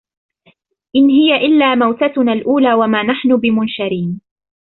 [0.95, 4.21] إن هي إلا موتتنا الأولى وما نحن بمنشرين